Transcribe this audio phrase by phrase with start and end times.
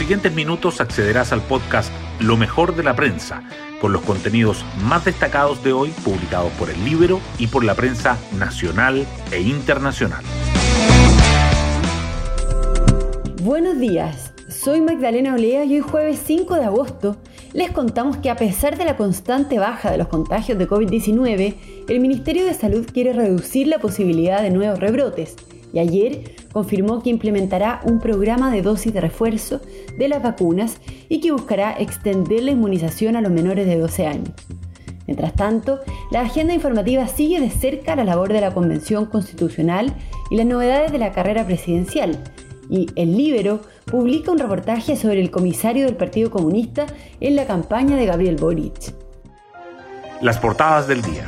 [0.00, 3.42] siguientes minutos accederás al podcast Lo mejor de la prensa,
[3.82, 8.16] con los contenidos más destacados de hoy publicados por el Libro y por la prensa
[8.38, 10.24] nacional e internacional.
[13.42, 17.18] Buenos días, soy Magdalena Olea y hoy jueves 5 de agosto
[17.52, 21.56] les contamos que a pesar de la constante baja de los contagios de COVID-19,
[21.90, 25.36] el Ministerio de Salud quiere reducir la posibilidad de nuevos rebrotes
[25.74, 29.60] y ayer confirmó que implementará un programa de dosis de refuerzo
[29.98, 34.30] de las vacunas y que buscará extender la inmunización a los menores de 12 años.
[35.06, 39.94] Mientras tanto, la agenda informativa sigue de cerca la labor de la Convención Constitucional
[40.30, 42.22] y las novedades de la carrera presidencial,
[42.68, 46.86] y El Libero publica un reportaje sobre el comisario del Partido Comunista
[47.18, 48.94] en la campaña de Gabriel Boric.
[50.20, 51.24] Las portadas del día.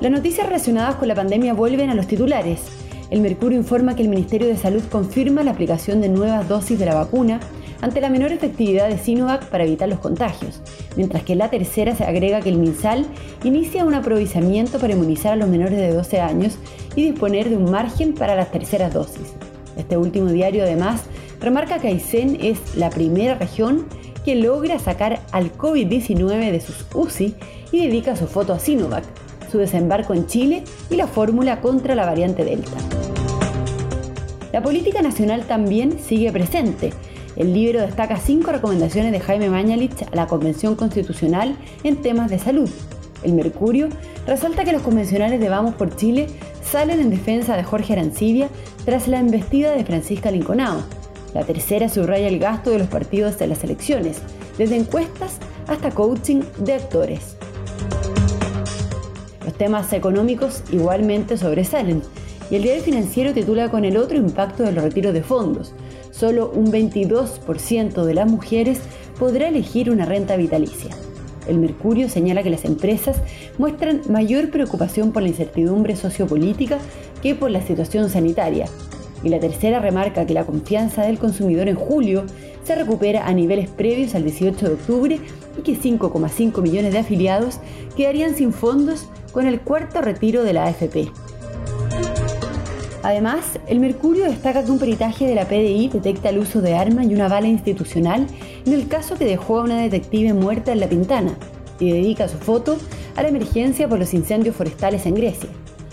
[0.00, 2.77] Las noticias relacionadas con la pandemia vuelven a los titulares.
[3.10, 6.84] El Mercurio informa que el Ministerio de Salud confirma la aplicación de nuevas dosis de
[6.84, 7.40] la vacuna
[7.80, 10.60] ante la menor efectividad de Sinovac para evitar los contagios,
[10.96, 13.06] mientras que la tercera se agrega que el MinSal
[13.44, 16.58] inicia un aprovisionamiento para inmunizar a los menores de 12 años
[16.96, 19.32] y disponer de un margen para las terceras dosis.
[19.76, 21.02] Este último diario además
[21.40, 23.86] remarca que Aysén es la primera región
[24.24, 27.34] que logra sacar al COVID-19 de sus UCI
[27.70, 29.04] y dedica su foto a Sinovac,
[29.50, 32.76] su desembarco en Chile y la fórmula contra la variante Delta.
[34.52, 36.92] La política nacional también sigue presente.
[37.36, 42.38] El libro destaca cinco recomendaciones de Jaime Mañalich a la Convención Constitucional en temas de
[42.38, 42.70] salud.
[43.22, 43.88] El Mercurio
[44.26, 46.28] resalta que los convencionales de Vamos por Chile
[46.62, 48.48] salen en defensa de Jorge Arancibia
[48.84, 50.82] tras la embestida de Francisca Linconao.
[51.34, 54.20] La tercera subraya el gasto de los partidos de las elecciones,
[54.56, 57.37] desde encuestas hasta coaching de actores.
[59.48, 62.02] Los temas económicos igualmente sobresalen
[62.50, 65.72] y el diario financiero titula con el otro impacto de los retiros de fondos.
[66.10, 68.78] Solo un 22% de las mujeres
[69.18, 70.90] podrá elegir una renta vitalicia.
[71.48, 73.22] El Mercurio señala que las empresas
[73.56, 76.76] muestran mayor preocupación por la incertidumbre sociopolítica
[77.22, 78.66] que por la situación sanitaria.
[79.24, 82.24] Y la tercera remarca que la confianza del consumidor en julio
[82.64, 85.20] se recupera a niveles previos al 18 de octubre
[85.56, 87.60] y que 5,5 millones de afiliados
[87.96, 91.12] quedarían sin fondos con el cuarto retiro de la AFP.
[93.04, 97.06] Además, el Mercurio destaca que un peritaje de la PDI detecta el uso de armas
[97.06, 98.26] y una bala institucional
[98.66, 101.36] en el caso que dejó a una detective muerta en La Pintana
[101.78, 102.78] y dedica su foto
[103.14, 105.50] a la emergencia por los incendios forestales en Grecia.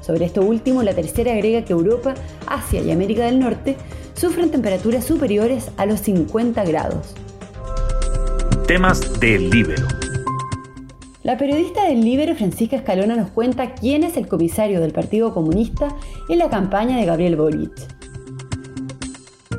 [0.00, 3.76] Sobre esto último, la tercera agrega que Europa, Asia y América del Norte
[4.14, 7.14] sufren temperaturas superiores a los 50 grados.
[8.66, 9.97] Temas del Libero.
[11.28, 15.94] La periodista del Libero Francisca Escalona nos cuenta quién es el comisario del Partido Comunista
[16.30, 17.70] en la campaña de Gabriel Boric.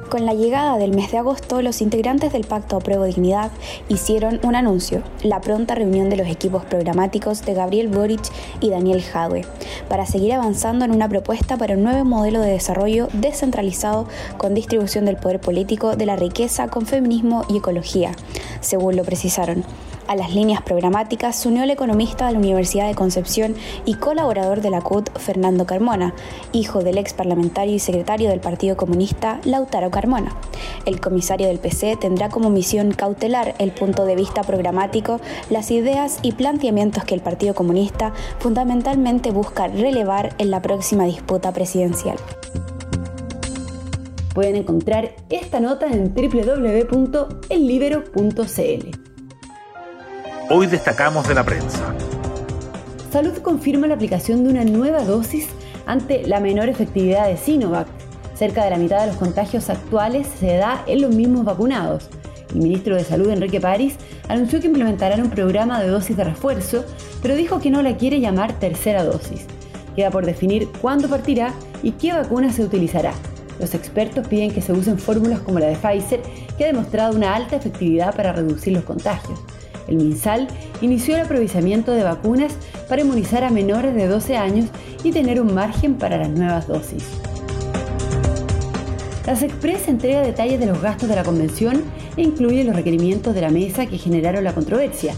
[0.09, 3.51] Con la llegada del mes de agosto, los integrantes del Pacto Apruebo Dignidad
[3.87, 8.31] hicieron un anuncio, la pronta reunión de los equipos programáticos de Gabriel Boric
[8.61, 9.45] y Daniel Jadwe,
[9.89, 14.07] para seguir avanzando en una propuesta para un nuevo modelo de desarrollo descentralizado
[14.39, 18.13] con distribución del poder político de la riqueza con feminismo y ecología,
[18.59, 19.63] según lo precisaron.
[20.09, 23.53] A las líneas programáticas se unió el economista de la Universidad de Concepción
[23.85, 26.15] y colaborador de la CUT, Fernando Carmona,
[26.51, 30.35] hijo del ex parlamentario y secretario del Partido Comunista, Lautaro Carmona.
[30.87, 35.21] El comisario del PC tendrá como misión cautelar el punto de vista programático,
[35.51, 41.53] las ideas y planteamientos que el Partido Comunista fundamentalmente busca relevar en la próxima disputa
[41.53, 42.17] presidencial.
[44.33, 49.08] Pueden encontrar esta nota en www.ellibero.cl.
[50.51, 51.93] Hoy destacamos de la prensa.
[53.11, 55.47] Salud confirma la aplicación de una nueva dosis
[55.85, 57.85] ante la menor efectividad de Sinovac.
[58.33, 62.09] Cerca de la mitad de los contagios actuales se da en los mismos vacunados.
[62.49, 66.83] El ministro de Salud, Enrique París, anunció que implementarán un programa de dosis de refuerzo,
[67.21, 69.45] pero dijo que no la quiere llamar tercera dosis.
[69.95, 73.13] Queda por definir cuándo partirá y qué vacuna se utilizará.
[73.59, 76.23] Los expertos piden que se usen fórmulas como la de Pfizer,
[76.57, 79.39] que ha demostrado una alta efectividad para reducir los contagios.
[79.89, 80.47] El MinSal
[80.81, 82.53] inició el aprovisionamiento de vacunas
[82.87, 84.67] para inmunizar a menores de 12 años
[85.03, 87.03] y tener un margen para las nuevas dosis.
[89.25, 91.83] Las Express entrega detalles de los gastos de la convención
[92.17, 95.13] e incluye los requerimientos de la mesa que generaron la controversia.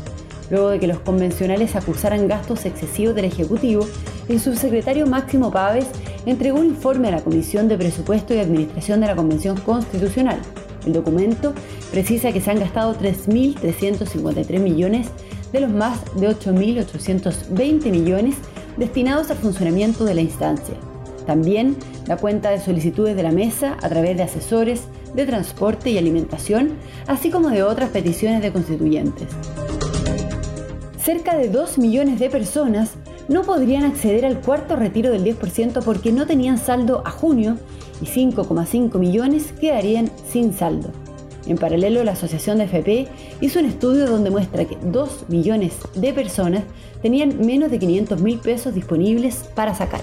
[0.50, 3.88] Luego de que los convencionales acusaran gastos excesivos del Ejecutivo,
[4.28, 5.88] el subsecretario Máximo Páez
[6.26, 10.40] entregó un informe a la Comisión de Presupuesto y Administración de la Convención Constitucional.
[10.86, 11.54] El documento
[11.92, 15.08] precisa que se han gastado 3.353 millones
[15.52, 18.36] de los más de 8.820 millones
[18.78, 20.76] destinados al funcionamiento de la instancia.
[21.26, 21.76] También
[22.08, 24.84] da cuenta de solicitudes de la mesa a través de asesores
[25.14, 26.72] de transporte y alimentación,
[27.08, 29.28] así como de otras peticiones de constituyentes.
[31.04, 32.92] Cerca de 2 millones de personas
[33.32, 37.58] no podrían acceder al cuarto retiro del 10% porque no tenían saldo a junio
[38.02, 40.92] y 5,5 millones quedarían sin saldo.
[41.48, 43.08] En paralelo, la Asociación de FP
[43.40, 46.64] hizo un estudio donde muestra que 2 millones de personas
[47.02, 50.02] tenían menos de 500 mil pesos disponibles para sacar.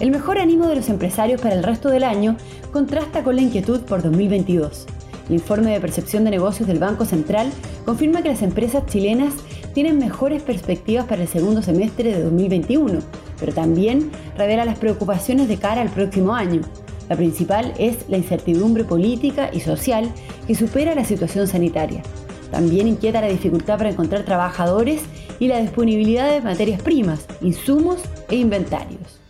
[0.00, 2.36] El mejor ánimo de los empresarios para el resto del año
[2.72, 4.86] contrasta con la inquietud por 2022.
[5.28, 7.50] El informe de percepción de negocios del Banco Central
[7.84, 9.34] confirma que las empresas chilenas
[9.78, 12.98] tienen mejores perspectivas para el segundo semestre de 2021,
[13.38, 16.62] pero también revela las preocupaciones de cara al próximo año.
[17.08, 20.12] La principal es la incertidumbre política y social
[20.48, 22.02] que supera la situación sanitaria.
[22.50, 25.00] También inquieta la dificultad para encontrar trabajadores
[25.38, 28.00] y la disponibilidad de materias primas, insumos
[28.30, 29.20] e inventarios.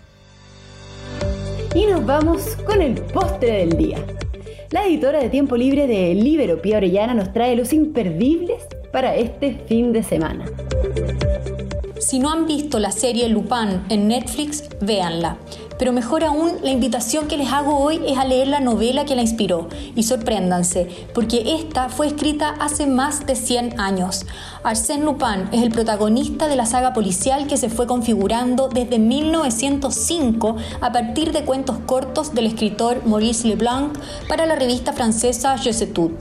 [1.74, 3.98] Y nos vamos con el postre del día.
[4.70, 9.52] La editora de tiempo libre de Libero, Pia Orellana, nos trae los imperdibles para este
[9.66, 10.44] fin de semana.
[12.00, 15.36] Si no han visto la serie Lupin en Netflix, véanla.
[15.78, 19.14] Pero mejor aún, la invitación que les hago hoy es a leer la novela que
[19.14, 19.68] la inspiró.
[19.94, 24.26] Y sorpréndanse, porque esta fue escrita hace más de 100 años.
[24.64, 30.56] Arsène Lupin es el protagonista de la saga policial que se fue configurando desde 1905
[30.80, 33.96] a partir de cuentos cortos del escritor Maurice Leblanc
[34.28, 36.12] para la revista francesa Je sais tout.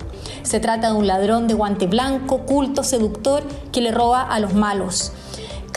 [0.44, 4.54] Se trata de un ladrón de guante blanco, culto, seductor, que le roba a los
[4.54, 5.12] malos.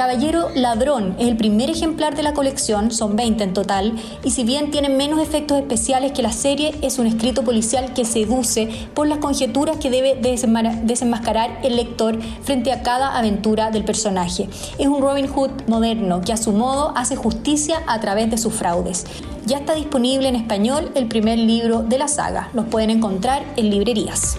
[0.00, 3.92] Caballero Ladrón es el primer ejemplar de la colección, son 20 en total,
[4.24, 8.06] y si bien tiene menos efectos especiales que la serie, es un escrito policial que
[8.06, 14.48] seduce por las conjeturas que debe desenmascarar el lector frente a cada aventura del personaje.
[14.78, 18.54] Es un Robin Hood moderno que a su modo hace justicia a través de sus
[18.54, 19.04] fraudes.
[19.44, 22.48] Ya está disponible en español el primer libro de la saga.
[22.54, 24.38] Los pueden encontrar en librerías.